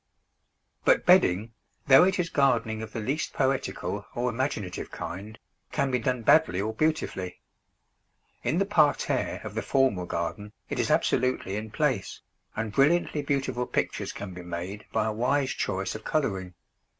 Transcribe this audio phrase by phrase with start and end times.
[0.83, 1.51] But bedding,
[1.85, 5.37] though it is gardening of the least poetical or imaginative kind,
[5.71, 7.39] can be done badly or beautifully.
[8.41, 12.19] In the parterre of the formal garden it is absolutely in place,
[12.55, 16.55] and brilliantly beautiful pictures can be made by a wise choice of colouring.